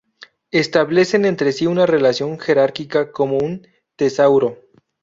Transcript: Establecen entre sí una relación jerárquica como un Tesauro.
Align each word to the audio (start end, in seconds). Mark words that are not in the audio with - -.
Establecen 0.49 1.25
entre 1.25 1.51
sí 1.51 1.67
una 1.67 1.85
relación 1.85 2.39
jerárquica 2.39 3.11
como 3.11 3.37
un 3.37 3.67
Tesauro. 3.95 4.57